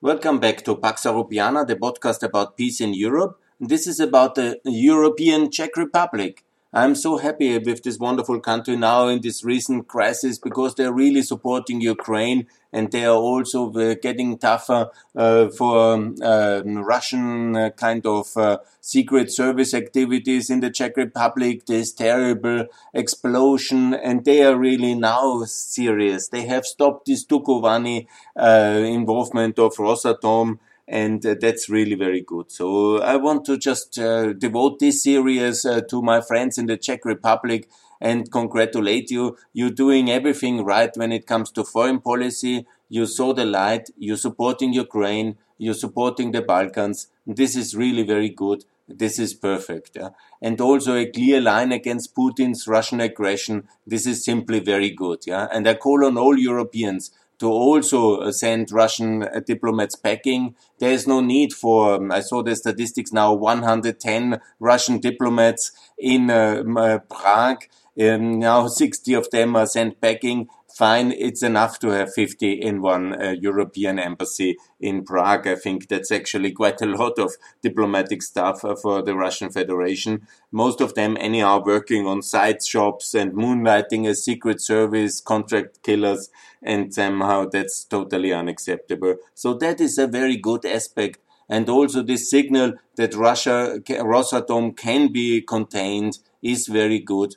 [0.00, 3.40] Welcome back to Pax Europiana, the podcast about peace in Europe.
[3.58, 6.44] This is about the European Czech Republic.
[6.78, 11.22] I'm so happy with this wonderful country now in this recent crisis because they're really
[11.22, 18.06] supporting Ukraine and they are also uh, getting tougher uh, for um, uh, Russian kind
[18.06, 21.66] of uh, secret service activities in the Czech Republic.
[21.66, 26.28] This terrible explosion and they are really now serious.
[26.28, 28.06] They have stopped this Dukovany
[28.36, 32.50] uh, involvement of Rosatom and uh, that's really very good.
[32.50, 36.78] So I want to just uh, devote this series uh, to my friends in the
[36.78, 37.68] Czech Republic
[38.00, 39.36] and congratulate you.
[39.52, 42.66] You're doing everything right when it comes to foreign policy.
[42.88, 43.90] You saw the light.
[43.98, 45.36] You're supporting Ukraine.
[45.58, 47.08] You're supporting the Balkans.
[47.26, 48.64] This is really very good.
[48.88, 49.98] This is perfect.
[50.40, 53.68] And also a clear line against Putin's Russian aggression.
[53.86, 55.24] This is simply very good.
[55.26, 55.48] Yeah.
[55.52, 60.54] And I call on all Europeans to also uh, send Russian uh, diplomats packing.
[60.78, 66.30] There is no need for, um, I saw the statistics now, 110 Russian diplomats in
[66.30, 67.64] uh, Prague.
[68.00, 72.80] Um, now 60 of them are sent packing fine, it's enough to have 50 in
[72.80, 75.48] one uh, European embassy in Prague.
[75.48, 77.32] I think that's actually quite a lot of
[77.62, 80.28] diplomatic staff uh, for the Russian Federation.
[80.52, 86.30] Most of them, anyhow, working on side shops and moonlighting as secret service, contract killers,
[86.62, 89.16] and somehow that's totally unacceptable.
[89.34, 91.18] So that is a very good aspect.
[91.48, 97.34] And also this signal that Russia, Rosatom can be contained is very good.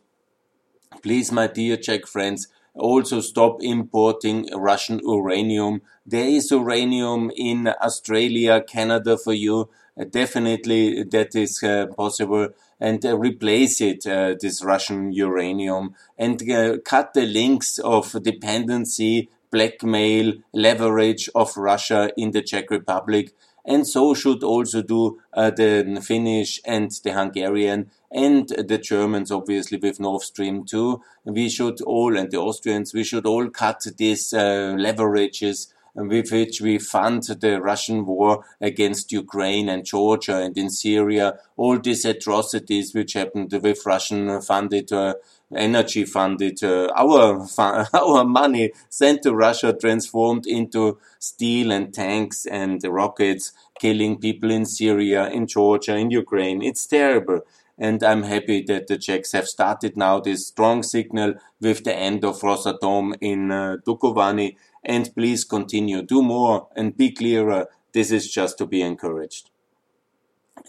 [1.00, 5.82] Please, my dear Czech friends, also stop importing Russian uranium.
[6.06, 9.70] There is uranium in Australia, Canada for you.
[10.00, 16.50] Uh, definitely that is uh, possible and uh, replace it, uh, this Russian uranium and
[16.50, 23.34] uh, cut the links of dependency, blackmail, leverage of Russia in the Czech Republic
[23.66, 30.00] and so should also do the Finnish and the Hungarian and the Germans, obviously, with
[30.00, 31.02] Nord Stream 2.
[31.26, 36.62] We should all, and the Austrians, we should all cut these uh, leverages with which
[36.62, 42.94] we fund the Russian war against Ukraine and Georgia and in Syria, all these atrocities
[42.94, 45.16] which happened with Russian funded uh,
[45.56, 47.46] energy funded, uh, our
[47.94, 54.66] our money sent to Russia transformed into steel and tanks and rockets, killing people in
[54.66, 56.62] Syria, in Georgia, in Ukraine.
[56.62, 57.42] It's terrible.
[57.82, 62.24] And I'm happy that the Czechs have started now this strong signal with the end
[62.24, 64.56] of Rosatom in uh, Dukovany.
[64.86, 67.66] And please continue, do more and be clearer.
[67.92, 69.50] This is just to be encouraged.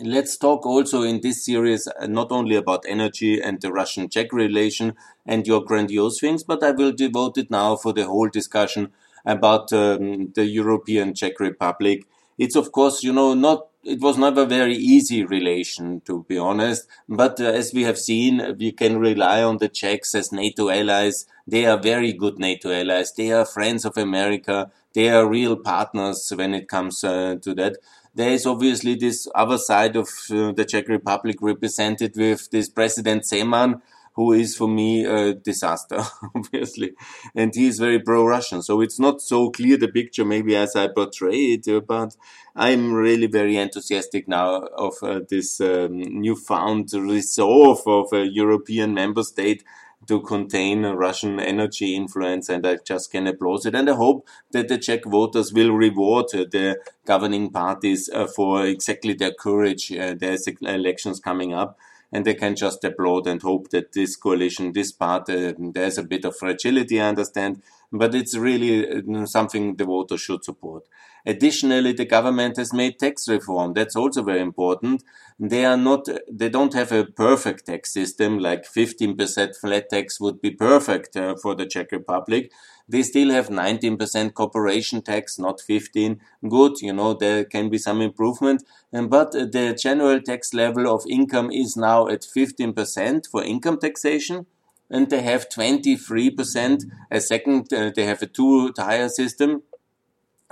[0.00, 4.32] Let's talk also in this series uh, not only about energy and the Russian Czech
[4.32, 4.94] relation
[5.26, 8.90] and your grandiose things, but I will devote it now for the whole discussion
[9.26, 12.06] about um, the European Czech Republic.
[12.38, 16.38] It's of course, you know, not it was never a very easy relation, to be
[16.38, 16.87] honest.
[17.09, 21.26] But uh, as we have seen, we can rely on the Czechs as NATO allies.
[21.47, 23.12] They are very good NATO allies.
[23.12, 24.70] They are friends of America.
[24.94, 27.76] They are real partners when it comes uh, to that
[28.15, 33.22] there is obviously this other side of uh, the Czech Republic represented with this President
[33.22, 33.81] Zeman,
[34.14, 36.02] who is for me a disaster,
[36.34, 36.92] obviously.
[37.34, 38.62] And he is very pro-Russian.
[38.62, 42.16] So it's not so clear the picture maybe as I portray it, uh, but
[42.54, 49.22] I'm really very enthusiastic now of uh, this um, newfound resolve of a European member
[49.22, 49.64] state
[50.08, 53.74] to contain Russian energy influence, and I just can applaud it.
[53.74, 59.14] And I hope that the Czech voters will reward the governing parties uh, for exactly
[59.14, 59.92] their courage.
[59.92, 61.78] Uh, there's elections coming up,
[62.12, 66.02] and they can just applaud and hope that this coalition, this part, uh, there's a
[66.02, 70.84] bit of fragility, I understand, but it's really uh, something the voters should support.
[71.24, 73.74] Additionally, the government has made tax reform.
[73.74, 75.04] That's also very important.
[75.38, 80.40] They are not, they don't have a perfect tax system, like 15% flat tax would
[80.40, 82.50] be perfect uh, for the Czech Republic.
[82.88, 86.20] They still have 19% corporation tax, not 15.
[86.48, 88.62] Good, you know, there can be some improvement.
[88.93, 94.46] but uh, the general tax level of income is now at 15% for income taxation
[94.90, 99.62] and they have 23% a second, uh, they have a two tier system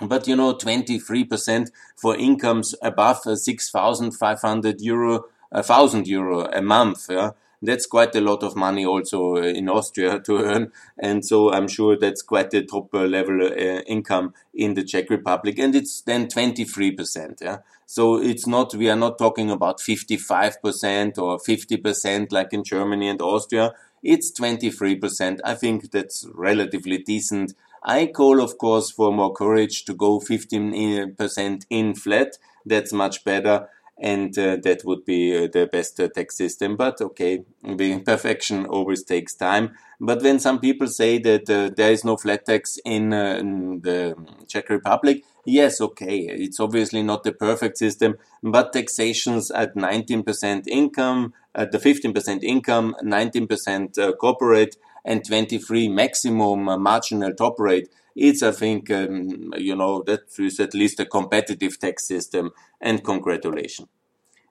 [0.00, 7.06] but you know 23% for incomes above uh, 6500 euro a thousand euro a month
[7.10, 7.30] yeah
[7.62, 10.72] that's quite a lot of money also uh, in Austria to earn.
[10.98, 15.10] And so I'm sure that's quite a top uh, level uh, income in the Czech
[15.10, 15.58] Republic.
[15.58, 17.40] And it's then 23%.
[17.40, 17.58] Yeah.
[17.86, 23.20] So it's not, we are not talking about 55% or 50% like in Germany and
[23.20, 23.72] Austria.
[24.02, 25.40] It's 23%.
[25.44, 31.66] I think that's relatively decent I call, of course, for more courage to go 15%
[31.70, 32.36] in flat.
[32.66, 33.68] That's much better.
[34.02, 36.76] And uh, that would be uh, the best uh, tax system.
[36.76, 39.76] But okay, the perfection always takes time.
[40.00, 43.82] But when some people say that uh, there is no flat tax in, uh, in
[43.82, 44.16] the
[44.46, 51.34] Czech Republic, yes, okay, it's obviously not the perfect system, but taxations at 19% income,
[51.54, 57.88] at the 15% income, 19% uh, corporate, and 23 maximum marginal top rate.
[58.16, 63.04] It's, I think, um, you know, that is at least a competitive tax system, and
[63.04, 63.88] congratulations.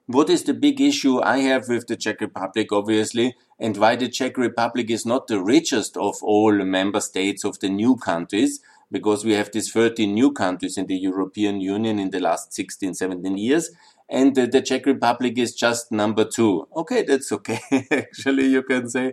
[0.06, 4.08] What is the big issue I have with the Czech Republic, obviously, and why the
[4.08, 8.60] Czech Republic is not the richest of all member states of the new countries?
[8.90, 12.94] Because we have these 13 new countries in the European Union in the last 16,
[12.94, 13.70] 17 years
[14.10, 16.66] and the, the Czech Republic is just number two.
[16.76, 17.60] Okay, that's okay.
[17.90, 19.12] Actually, you can say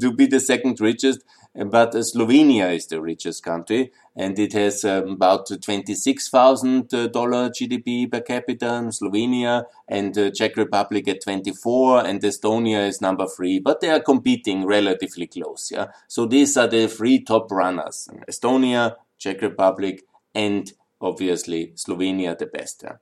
[0.00, 1.22] to be the second richest,
[1.54, 8.20] but uh, Slovenia is the richest country, and it has um, about $26,000 GDP per
[8.20, 13.58] capita in Slovenia, and the Czech Republic at twenty-four, and Estonia is number three.
[13.58, 15.70] But they are competing relatively close.
[15.70, 20.02] Yeah, so these are the three top runners: Estonia, Czech Republic,
[20.34, 22.82] and obviously Slovenia, the best.
[22.84, 22.96] Yeah?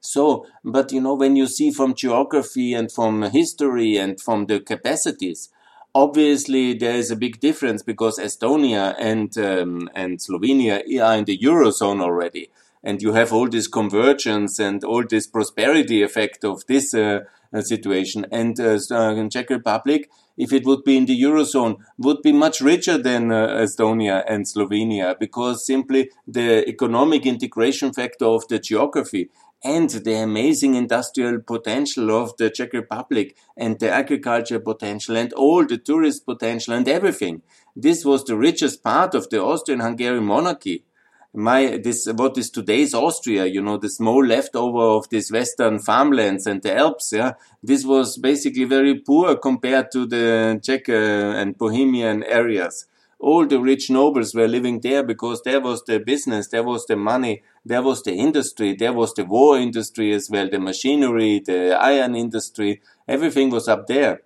[0.00, 4.60] So, but you know, when you see from geography and from history and from the
[4.60, 5.50] capacities,
[5.94, 11.38] obviously there is a big difference because Estonia and um, and Slovenia are in the
[11.38, 12.50] eurozone already,
[12.82, 17.20] and you have all this convergence and all this prosperity effect of this uh,
[17.52, 18.26] uh situation.
[18.30, 22.60] And uh, uh, Czech Republic, if it would be in the eurozone, would be much
[22.60, 29.30] richer than uh, Estonia and Slovenia because simply the economic integration factor of the geography
[29.62, 35.66] and the amazing industrial potential of the Czech Republic and the agriculture potential and all
[35.66, 37.42] the tourist potential and everything.
[37.76, 40.84] This was the richest part of the Austrian-Hungarian monarchy.
[41.32, 46.46] My, this, what is today's Austria, you know, the small leftover of these western farmlands
[46.46, 47.34] and the Alps, yeah.
[47.62, 52.86] This was basically very poor compared to the Czech uh, and Bohemian areas
[53.20, 56.96] all the rich nobles were living there because there was the business, there was the
[56.96, 61.72] money, there was the industry, there was the war industry as well, the machinery, the
[61.78, 64.22] iron industry, everything was up there.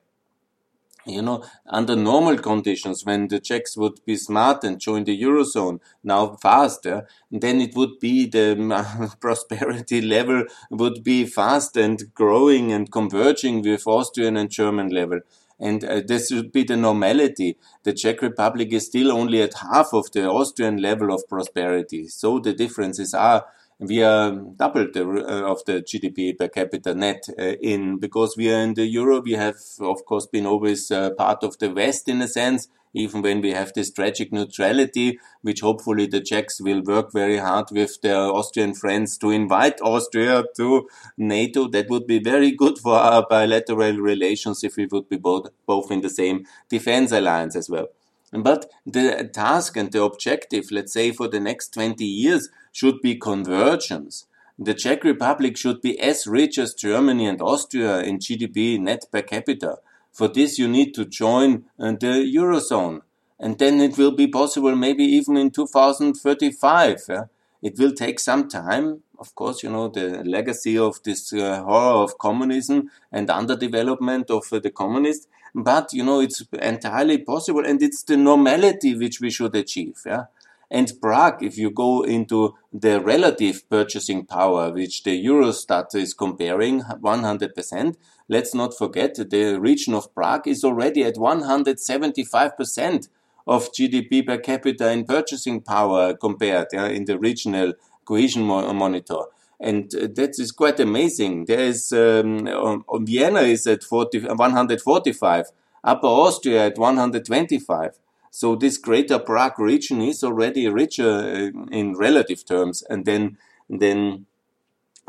[1.06, 5.80] You know, under normal conditions, when the Czechs would be smart and join the Eurozone
[6.02, 12.90] now faster, then it would be the prosperity level would be fast and growing and
[12.90, 15.20] converging with Austrian and German level.
[15.60, 17.56] And uh, this should be the normality.
[17.84, 22.08] The Czech Republic is still only at half of the Austrian level of prosperity.
[22.08, 23.44] So the differences are
[23.78, 28.52] we are double the, uh, of the GDP per capita net uh, in because we
[28.52, 29.20] are in the euro.
[29.20, 33.22] We have, of course, been always uh, part of the West in a sense even
[33.22, 38.00] when we have this tragic neutrality, which hopefully the Czechs will work very hard with
[38.00, 40.88] their Austrian friends to invite Austria to
[41.18, 41.68] NATO.
[41.68, 45.90] That would be very good for our bilateral relations if we would be both, both
[45.90, 47.88] in the same defense alliance as well.
[48.32, 53.16] But the task and the objective, let's say for the next 20 years, should be
[53.16, 54.26] convergence.
[54.58, 59.22] The Czech Republic should be as rich as Germany and Austria in GDP net per
[59.22, 59.78] capita.
[60.14, 63.00] For this, you need to join uh, the Eurozone.
[63.40, 67.00] And then it will be possible maybe even in 2035.
[67.08, 67.24] Yeah?
[67.60, 69.02] It will take some time.
[69.18, 74.44] Of course, you know, the legacy of this uh, horror of communism and underdevelopment of
[74.52, 75.26] uh, the communists.
[75.52, 80.00] But, you know, it's entirely possible and it's the normality which we should achieve.
[80.06, 80.26] Yeah?
[80.70, 86.82] And Prague, if you go into the relative purchasing power, which the Eurostat is comparing
[86.82, 87.96] 100%,
[88.28, 93.08] let's not forget the region of Prague is already at 175%
[93.46, 99.24] of GDP per capita in purchasing power compared yeah, in the regional cohesion monitor.
[99.60, 101.44] And uh, that is quite amazing.
[101.46, 105.46] There is, um, on, Vienna is at 40, 145,
[105.84, 107.98] Upper Austria at 125.
[108.30, 113.38] So this greater Prague region is already richer uh, in relative terms, and then
[113.70, 114.26] then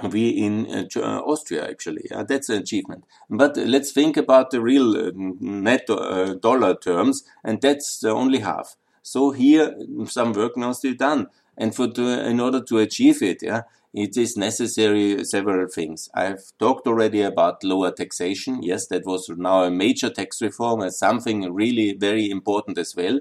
[0.04, 2.10] we in uh, uh, Austria actually.
[2.12, 3.06] Uh, that's an achievement.
[3.30, 8.75] But let's think about the real uh, net dollar terms, and that's only half.
[9.02, 9.75] So here
[10.06, 13.62] some work now still done, and for to, in order to achieve it, yeah,
[13.94, 16.10] it is necessary several things.
[16.14, 18.62] I've talked already about lower taxation.
[18.62, 23.20] Yes, that was now a major tax reform as something really very important as well.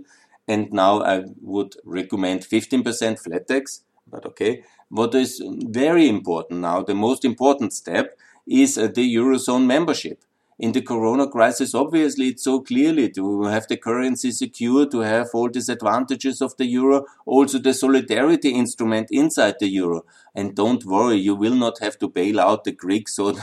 [0.48, 4.64] And now I would recommend 15% flat tax, but okay.
[4.88, 10.24] What is very important now, the most important step is uh, the Eurozone membership.
[10.58, 15.28] in the corona crisis, obviously it's so clearly to have the currency secure, to have
[15.34, 20.04] all these advantages of the euro, also the solidarity instrument inside the euro.
[20.34, 23.14] And don't worry, you will not have to bail out the Greeks.
[23.16, 23.34] So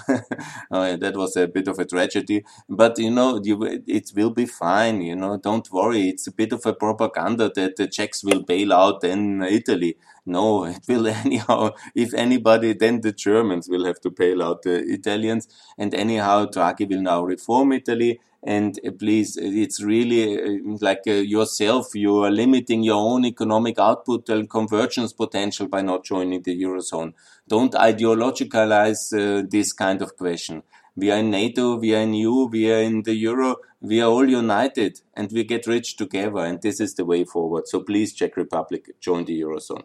[0.72, 4.46] oh, that was a bit of a tragedy, but you know, you, it will be
[4.46, 5.02] fine.
[5.02, 6.10] You know, don't worry.
[6.10, 9.98] It's a bit of a propaganda that the Czechs will bail out then Italy.
[10.26, 11.72] No, it will anyhow.
[11.96, 15.48] If anybody, then the Germans will have to bail out the Italians.
[15.78, 18.20] And anyhow, Draghi will now reform Italy.
[18.44, 23.78] And uh, please, it's really uh, like uh, yourself, you are limiting your own economic
[23.78, 27.14] output and convergence potential by not joining the Eurozone.
[27.48, 30.64] Don't ideologicalize uh, this kind of question.
[30.96, 34.10] We are in NATO, we are in EU, we are in the Euro, we are
[34.10, 36.40] all united and we get rich together.
[36.40, 37.68] And this is the way forward.
[37.68, 39.84] So please, Czech Republic, join the Eurozone.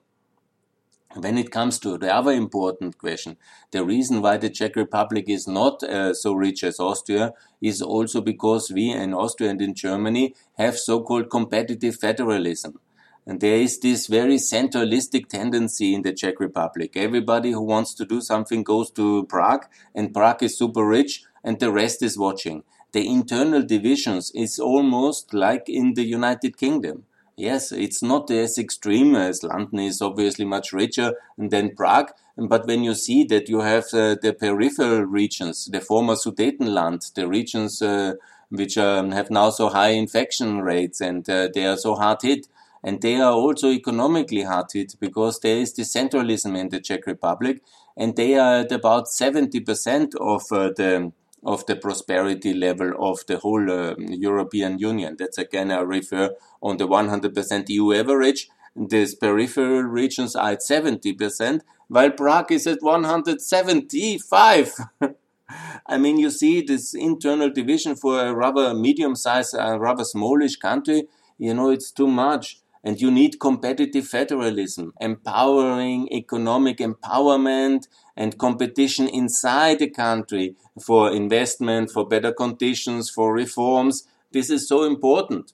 [1.18, 3.38] When it comes to the other important question,
[3.70, 7.32] the reason why the Czech Republic is not uh, so rich as Austria
[7.62, 12.80] is also because we in Austria and in Germany have so-called competitive federalism.
[13.26, 16.92] And there is this very centralistic tendency in the Czech Republic.
[16.96, 21.58] Everybody who wants to do something goes to Prague, and Prague is super rich, and
[21.58, 22.62] the rest is watching.
[22.92, 27.04] The internal divisions is almost like in the United Kingdom.
[27.38, 32.10] Yes, it's not as extreme as London is obviously much richer than Prague.
[32.38, 37.28] But when you see that you have uh, the peripheral regions, the former Sudetenland, the
[37.28, 38.14] regions uh,
[38.48, 42.46] which um, have now so high infection rates and uh, they are so hard hit,
[42.82, 47.62] and they are also economically hard hit because there is decentralism in the Czech Republic,
[47.98, 51.12] and they are at about 70% of uh, the
[51.46, 55.16] of the prosperity level of the whole uh, European Union.
[55.16, 58.48] That's again, I refer on the 100% EU average.
[58.74, 64.74] These peripheral regions are at 70%, while Prague is at 175.
[65.86, 71.06] I mean, you see this internal division for a rather medium-sized, uh, rather smallish country.
[71.38, 72.58] You know, it's too much.
[72.86, 81.90] And you need competitive federalism, empowering economic empowerment and competition inside the country for investment,
[81.90, 84.06] for better conditions, for reforms.
[84.30, 85.52] This is so important.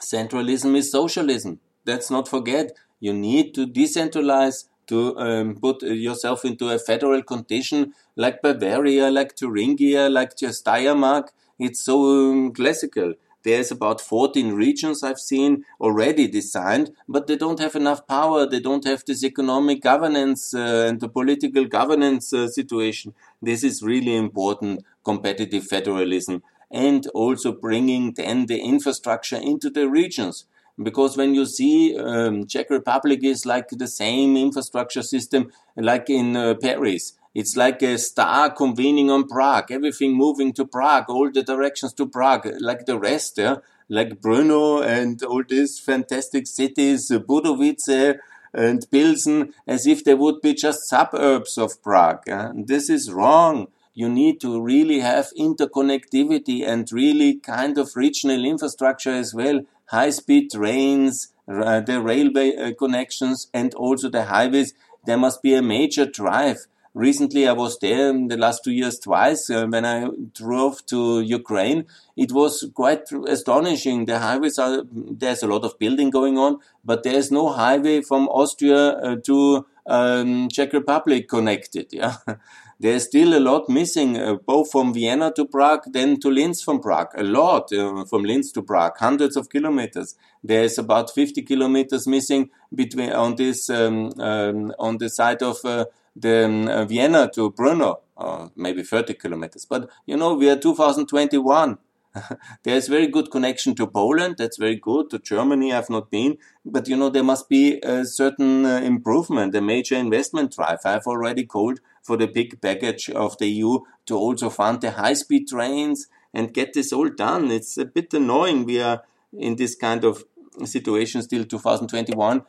[0.00, 1.60] Centralism is socialism.
[1.84, 2.72] Let's not forget.
[2.98, 9.36] You need to decentralize, to um, put yourself into a federal condition like Bavaria, like
[9.36, 11.28] Thuringia, like Steiermark.
[11.58, 13.14] It's so um, classical.
[13.46, 18.44] There's about 14 regions I've seen already designed, but they don't have enough power.
[18.44, 23.14] They don't have this economic governance uh, and the political governance uh, situation.
[23.40, 30.46] This is really important competitive federalism and also bringing then the infrastructure into the regions
[30.82, 36.36] because when you see um, Czech Republic is like the same infrastructure system like in
[36.36, 41.42] uh, Paris it's like a star convening on Prague, everything moving to Prague, all the
[41.42, 43.56] directions to Prague, like the rest, yeah?
[43.90, 48.16] like Brno and all these fantastic cities, Budovice
[48.54, 52.22] and Pilsen, as if they would be just suburbs of Prague.
[52.26, 52.52] Yeah?
[52.54, 53.66] This is wrong.
[53.92, 59.60] You need to really have interconnectivity and really kind of regional infrastructure as well.
[59.90, 64.72] High speed trains, uh, the railway uh, connections, and also the highways.
[65.04, 66.66] There must be a major drive
[66.96, 71.20] Recently, I was there in the last two years twice uh, when I drove to
[71.20, 71.84] Ukraine.
[72.16, 74.06] It was quite astonishing.
[74.06, 78.28] The highways are, there's a lot of building going on, but there's no highway from
[78.28, 81.88] Austria uh, to um, Czech Republic connected.
[81.92, 82.16] Yeah.
[82.78, 86.80] There's still a lot missing, uh, both from Vienna to Prague, then to Linz from
[86.80, 87.08] Prague.
[87.16, 90.14] A lot uh, from Linz to Prague, hundreds of kilometers.
[90.44, 95.86] There's about 50 kilometers missing between on this um, um, on the side of uh,
[96.16, 99.66] the um, uh, Vienna to Brno, uh, maybe 30 kilometers.
[99.66, 101.78] But you know, we are 2021.
[102.62, 104.36] There's very good connection to Poland.
[104.38, 105.10] That's very good.
[105.10, 106.38] To Germany, I've not been.
[106.64, 110.80] But you know, there must be a certain uh, improvement, a major investment drive.
[110.84, 115.14] I've already called for the big package of the EU to also fund the high
[115.14, 117.50] speed trains and get this all done.
[117.50, 118.64] It's a bit annoying.
[118.64, 120.24] We are in this kind of
[120.64, 122.42] situation still 2021.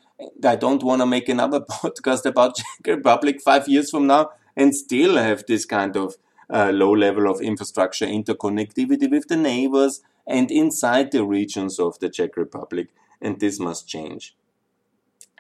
[0.43, 4.75] I don't want to make another podcast about Czech Republic five years from now and
[4.75, 6.15] still have this kind of
[6.50, 12.09] uh, low level of infrastructure interconnectivity with the neighbors and inside the regions of the
[12.09, 12.88] Czech Republic.
[13.21, 14.36] And this must change.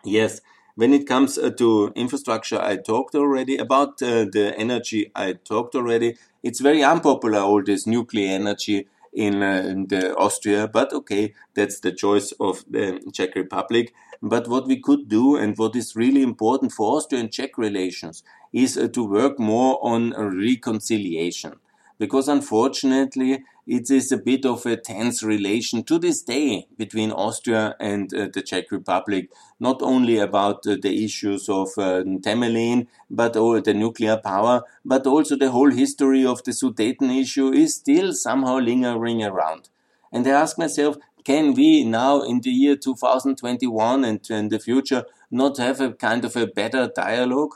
[0.03, 0.41] Yes,
[0.75, 5.11] when it comes uh, to infrastructure, I talked already about uh, the energy.
[5.15, 6.17] I talked already.
[6.43, 11.79] It's very unpopular, all this nuclear energy in, uh, in the Austria, but okay, that's
[11.79, 13.93] the choice of the Czech Republic.
[14.21, 18.77] But what we could do and what is really important for Austrian Czech relations is
[18.77, 21.53] uh, to work more on reconciliation.
[21.97, 27.75] Because unfortunately it is a bit of a tense relation to this day between Austria
[27.79, 33.35] and uh, the Czech Republic, not only about uh, the issues of uh, Temelin, but
[33.35, 38.13] all the nuclear power, but also the whole history of the Sudeten issue is still
[38.13, 39.69] somehow lingering around.
[40.11, 45.03] And I ask myself, can we now in the year 2021 and in the future
[45.29, 47.55] not have a kind of a better dialogue?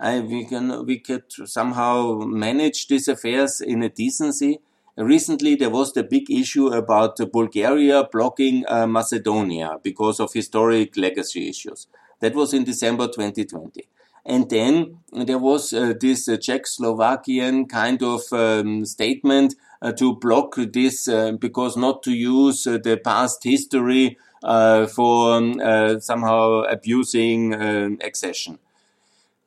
[0.00, 4.60] We can we could somehow manage these affairs in a decency.
[4.96, 11.48] Recently, there was the big issue about Bulgaria blocking uh, Macedonia because of historic legacy
[11.48, 11.86] issues.
[12.20, 13.88] That was in December 2020.
[14.24, 20.54] And then there was uh, this uh, Czech-Slovakian kind of um, statement uh, to block
[20.72, 27.54] this uh, because not to use uh, the past history for um, somehow abusing
[28.02, 28.58] accession.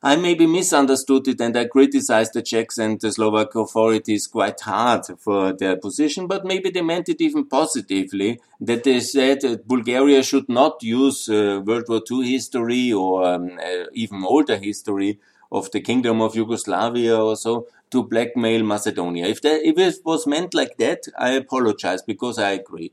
[0.06, 5.04] I maybe misunderstood it and I criticized the Czechs and the Slovak authorities quite hard
[5.18, 10.22] for their position, but maybe they meant it even positively that they said that Bulgaria
[10.22, 15.18] should not use uh, World War II history or um, uh, even older history
[15.50, 19.26] of the Kingdom of Yugoslavia or so to blackmail Macedonia.
[19.26, 22.92] If, that, if it was meant like that, I apologize because I agree.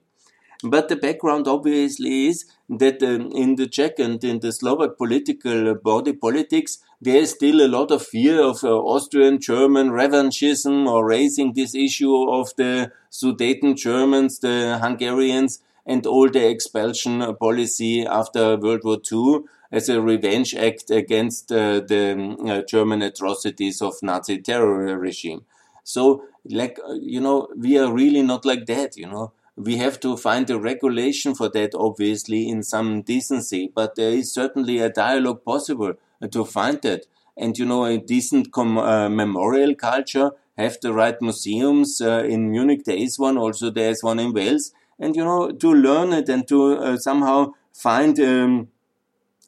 [0.63, 5.75] But the background obviously is that um, in the Czech and in the Slovak political
[5.75, 11.05] body politics, there is still a lot of fear of uh, Austrian German revanchism or
[11.05, 18.55] raising this issue of the Sudeten Germans, the Hungarians, and all the expulsion policy after
[18.55, 19.41] World War II
[19.71, 25.43] as a revenge act against uh, the uh, German atrocities of Nazi terror regime.
[25.83, 29.99] So, like, uh, you know, we are really not like that, you know we have
[29.99, 33.71] to find a regulation for that, obviously, in some decency.
[33.73, 35.93] But there is certainly a dialogue possible
[36.31, 37.05] to find that.
[37.35, 41.99] And, you know, a decent uh, memorial culture, have the right museums.
[41.99, 43.37] Uh, in Munich, there is one.
[43.37, 44.71] Also, there is one in Wales.
[44.99, 48.67] And, you know, to learn it and to uh, somehow find um,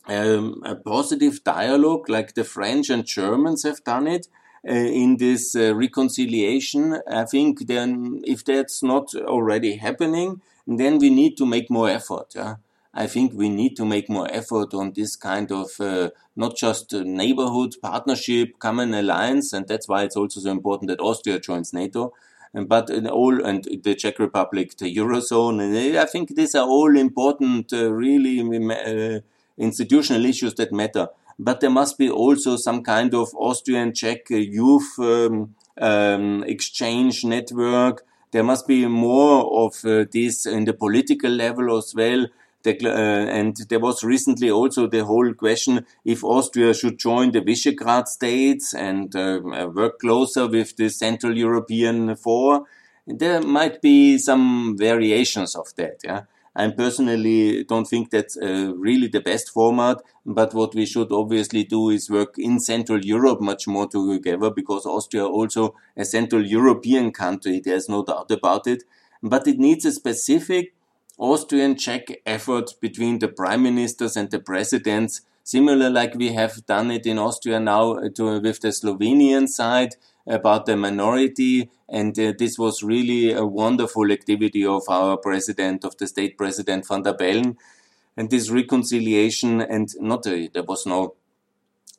[0.08, 4.28] um, a positive dialogue like the French and Germans have done it
[4.68, 7.00] uh, in this uh, reconciliation.
[7.08, 12.34] I think then if that's not already happening, then we need to make more effort.
[12.36, 12.56] Yeah?
[12.96, 16.94] I think we need to make more effort on this kind of uh, not just
[16.94, 22.14] neighborhood partnership, common alliance, and that's why it's also so important that Austria joins NATO.
[22.54, 26.96] But in all, and the Czech Republic, the Eurozone, and I think these are all
[26.96, 29.20] important, uh, really uh,
[29.58, 34.98] institutional issues that matter but there must be also some kind of Austrian Czech youth
[35.00, 38.06] um, um, exchange network.
[38.32, 42.28] There must be more of uh, this in the political level as well.
[42.66, 47.42] The, uh, and there was recently also the whole question if Austria should join the
[47.42, 49.40] Visegrad states and uh,
[49.72, 52.66] work closer with the Central European Four.
[53.06, 55.98] There might be some variations of that.
[56.04, 56.22] Yeah.
[56.56, 60.02] I personally don't think that's uh, really the best format.
[60.26, 64.88] But what we should obviously do is work in Central Europe much more together because
[64.88, 67.62] Austria also a Central European country.
[67.64, 68.84] There's no doubt about it.
[69.22, 70.75] But it needs a specific
[71.18, 76.92] Austrian Czech effort between the prime ministers and the presidents, similar like we have done
[76.92, 79.96] it in Austria now to, with the Slovenian side
[80.28, 81.70] about the minority.
[81.88, 86.88] And uh, this was really a wonderful activity of our president, of the state president
[86.88, 87.58] van der Bellen.
[88.18, 91.16] And this reconciliation and not, uh, there was no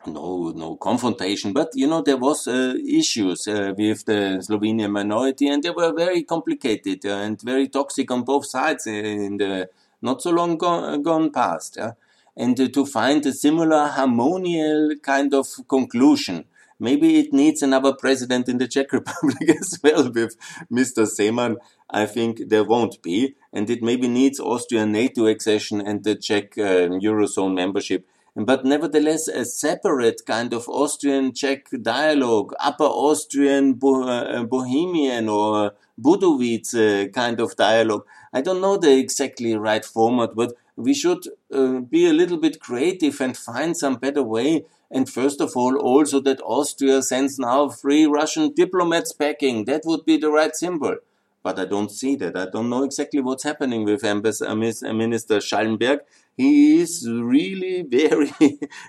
[0.07, 5.49] no no confrontation but you know there was uh, issues uh, with the Slovenian minority
[5.49, 9.69] and they were very complicated uh, and very toxic on both sides in the
[10.03, 11.79] not so long gone, gone past
[12.37, 16.45] and uh, to find a similar harmonious kind of conclusion
[16.79, 20.37] Maybe it needs another president in the Czech Republic as well with
[20.71, 21.07] Mr.
[21.07, 21.57] Zeman.
[21.89, 23.35] I think there won't be.
[23.53, 28.07] And it maybe needs Austrian NATO accession and the Czech uh, Eurozone membership.
[28.37, 36.75] But nevertheless, a separate kind of Austrian Czech dialogue, Upper Austrian uh, Bohemian or Budovice
[36.75, 38.05] uh, kind of dialogue.
[38.33, 42.61] I don't know the exactly right format, but we should uh, be a little bit
[42.61, 47.69] creative and find some better way and first of all, also that Austria sends now
[47.69, 49.65] three Russian diplomats packing.
[49.65, 50.97] That would be the right symbol.
[51.43, 52.37] But I don't see that.
[52.37, 56.01] I don't know exactly what's happening with Ambassador, uh, Minister Schallenberg.
[56.37, 58.33] He is really very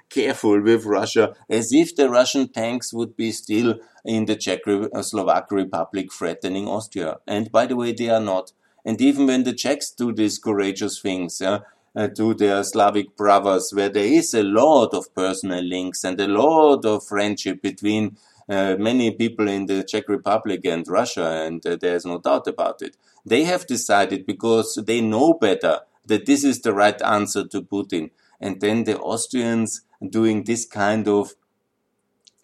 [0.09, 5.01] careful with Russia, as if the Russian tanks would be still in the Czech uh,
[5.01, 7.17] Slovak Republic threatening Austria.
[7.25, 8.51] And by the way, they are not.
[8.85, 11.59] And even when the Czechs do these courageous things, yeah,
[11.95, 16.27] uh, to their Slavic brothers, where there is a lot of personal links and a
[16.27, 18.17] lot of friendship between
[18.49, 22.81] uh, many people in the Czech Republic and Russia, and uh, there's no doubt about
[22.81, 22.95] it.
[23.25, 28.11] They have decided because they know better that this is the right answer to Putin.
[28.39, 31.33] And then the Austrians doing this kind of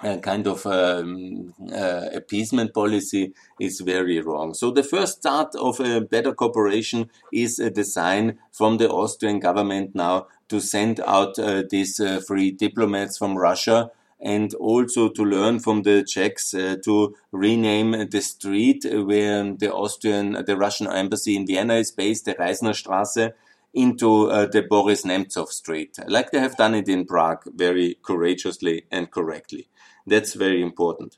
[0.03, 4.53] uh, kind of um, uh, appeasement policy is very wrong.
[4.53, 9.95] So the first start of a better cooperation is a design from the Austrian government
[9.95, 15.59] now to send out uh, these uh, free diplomats from Russia and also to learn
[15.59, 21.45] from the Czechs uh, to rename the street where the Austrian, the Russian embassy in
[21.45, 23.33] Vienna is based, the Reisnerstraße,
[23.73, 28.85] into uh, the Boris Nemtsov Street, like they have done it in Prague very courageously
[28.91, 29.67] and correctly.
[30.05, 31.17] That's very important.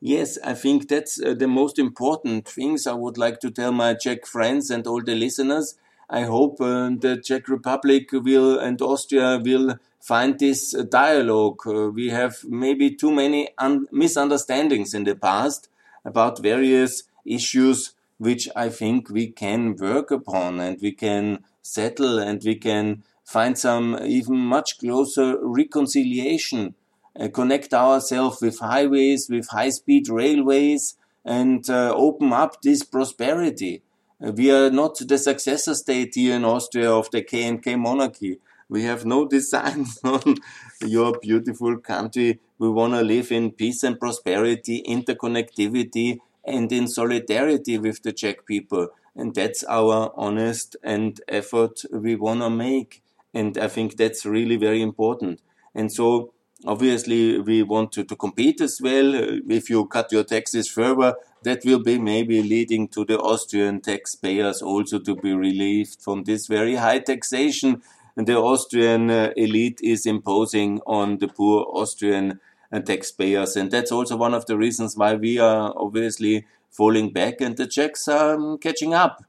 [0.00, 3.94] Yes, I think that's uh, the most important things I would like to tell my
[3.94, 5.76] Czech friends and all the listeners.
[6.10, 11.60] I hope uh, the Czech Republic will and Austria will find this dialogue.
[11.66, 13.50] Uh, we have maybe too many
[13.92, 15.68] misunderstandings in the past
[16.04, 22.42] about various issues which I think we can work upon and we can settle and
[22.44, 26.74] we can find some even much closer reconciliation
[27.18, 33.82] uh, connect ourselves with highways, with high speed railways, and uh, open up this prosperity.
[34.24, 38.38] Uh, we are not the successor state here in Austria of the K&K monarchy.
[38.68, 40.36] We have no designs on
[40.80, 42.40] your beautiful country.
[42.58, 48.46] We want to live in peace and prosperity, interconnectivity, and in solidarity with the Czech
[48.46, 48.88] people.
[49.14, 53.02] And that's our honest and effort we want to make.
[53.34, 55.40] And I think that's really very important.
[55.74, 56.32] And so
[56.66, 59.14] obviously we want to, to compete as well.
[59.50, 64.62] If you cut your taxes further, that will be maybe leading to the Austrian taxpayers
[64.62, 67.82] also to be relieved from this very high taxation
[68.16, 73.56] the Austrian uh, elite is imposing on the poor Austrian uh, taxpayers.
[73.56, 77.66] And that's also one of the reasons why we are obviously falling back and the
[77.66, 79.24] Czechs are um, catching up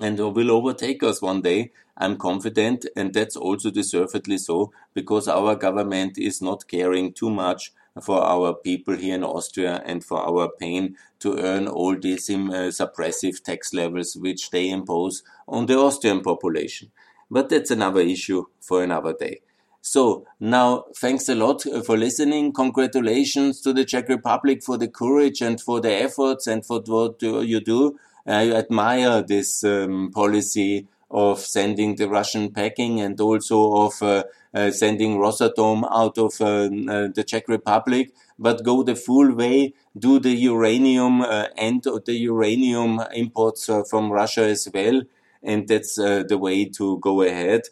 [0.00, 1.72] and will overtake us one day.
[1.96, 7.72] I'm confident, and that's also deservedly so, because our government is not caring too much
[8.02, 12.50] for our people here in Austria and for our pain to earn all these um,
[12.50, 16.90] uh, suppressive tax levels which they impose on the Austrian population.
[17.30, 19.42] But that's another issue for another day.
[19.86, 22.54] So now, thanks a lot uh, for listening.
[22.54, 27.20] Congratulations to the Czech Republic for the courage and for the efforts and for what
[27.20, 27.98] you do.
[28.26, 34.70] I admire this um, policy of sending the Russian packing and also of uh, uh,
[34.70, 40.18] sending Rosatom out of uh, uh the Czech Republic, but go the full way, do
[40.18, 45.02] the uranium uh, and the uranium imports from Russia as well.
[45.42, 47.64] And that's the way to go ahead.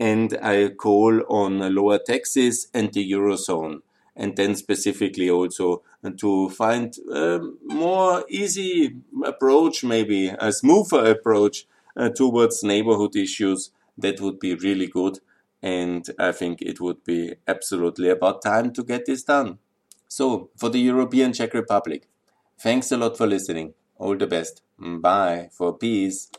[0.00, 3.82] And I call on lower taxes and the Eurozone
[4.16, 5.82] and then specifically also
[6.18, 13.70] to find a more easy approach, maybe a smoother approach uh, towards neighborhood issues.
[13.98, 15.20] That would be really good.
[15.62, 19.58] And I think it would be absolutely about time to get this done.
[20.08, 22.08] So, for the European Czech Republic,
[22.58, 23.74] thanks a lot for listening.
[23.96, 24.62] All the best.
[24.78, 26.30] Bye for peace.